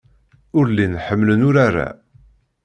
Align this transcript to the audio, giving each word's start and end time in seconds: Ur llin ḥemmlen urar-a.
Ur 0.57 0.65
llin 0.71 0.95
ḥemmlen 1.05 1.45
urar-a. 1.47 1.89